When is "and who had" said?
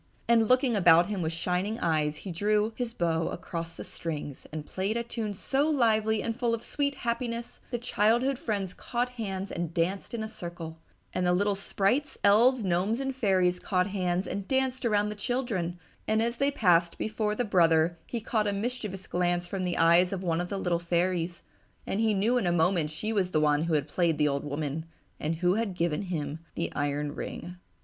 25.19-25.75